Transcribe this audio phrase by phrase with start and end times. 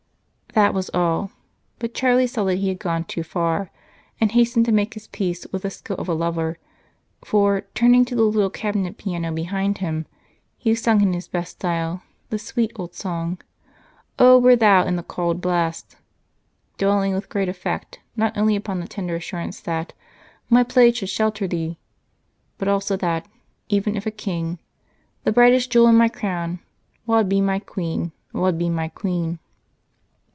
[0.53, 1.31] That was all
[1.79, 3.71] but Charlie saw that he had gone too far
[4.19, 6.57] and hastened to make his peace with the skill of a lover,
[7.23, 10.07] for, turning to the little cabinet piano behind him,
[10.57, 13.37] he sang in his best style the sweet old song:
[14.19, 15.95] "Oh were thou in the cauld blast,"
[16.77, 19.93] dwelling with great effect, not only upon the tender assurance that
[20.49, 21.77] "My plaid should shelter thee,"
[22.57, 23.25] but also that,
[23.69, 24.59] even if a king,
[25.23, 26.59] "The brightest jewel in my crown
[27.05, 29.39] Wad be my queen, wad be my queen."